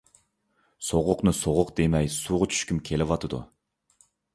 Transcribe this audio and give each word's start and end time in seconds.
سوغۇقنى 0.87 1.35
سوغۇق 1.41 1.75
دېمەي 1.83 2.13
سۇغا 2.17 2.51
چۈشكۈم 2.57 2.85
كېلىۋاتىدۇ. 2.91 3.47